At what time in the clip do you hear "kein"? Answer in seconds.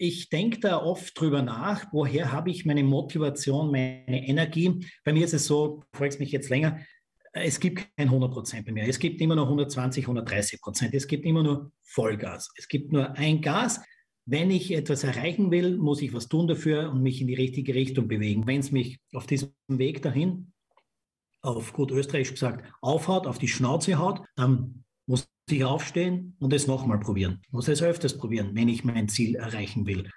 7.96-8.08